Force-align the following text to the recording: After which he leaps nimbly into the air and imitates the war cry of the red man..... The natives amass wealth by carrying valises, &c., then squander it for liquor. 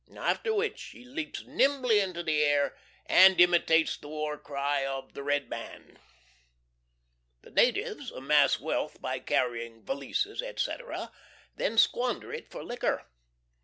After 0.17 0.51
which 0.51 0.81
he 0.93 1.05
leaps 1.05 1.43
nimbly 1.45 1.99
into 1.99 2.23
the 2.23 2.43
air 2.43 2.75
and 3.05 3.39
imitates 3.39 3.95
the 3.97 4.07
war 4.07 4.35
cry 4.39 4.83
of 4.83 5.13
the 5.13 5.21
red 5.21 5.47
man..... 5.47 5.99
The 7.43 7.51
natives 7.51 8.09
amass 8.09 8.59
wealth 8.59 8.99
by 8.99 9.19
carrying 9.19 9.85
valises, 9.85 10.39
&c., 10.57 10.71
then 11.55 11.77
squander 11.77 12.33
it 12.33 12.49
for 12.49 12.63
liquor. 12.63 13.05